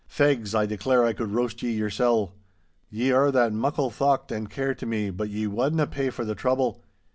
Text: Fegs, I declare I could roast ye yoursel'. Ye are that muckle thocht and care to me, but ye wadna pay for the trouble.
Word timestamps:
Fegs, 0.09 0.55
I 0.55 0.65
declare 0.65 1.05
I 1.05 1.13
could 1.13 1.29
roast 1.29 1.61
ye 1.61 1.69
yoursel'. 1.73 2.33
Ye 2.89 3.11
are 3.11 3.31
that 3.31 3.53
muckle 3.53 3.91
thocht 3.91 4.31
and 4.31 4.49
care 4.49 4.73
to 4.73 4.87
me, 4.87 5.11
but 5.11 5.29
ye 5.29 5.45
wadna 5.45 5.85
pay 5.85 6.09
for 6.09 6.25
the 6.25 6.33
trouble. 6.33 6.81